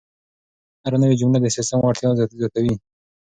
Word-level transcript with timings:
هره 0.83 0.97
نوې 1.03 1.15
جمله 1.19 1.37
د 1.41 1.47
سیسټم 1.55 1.79
وړتیا 1.81 2.09
زیاتوي. 2.39 2.75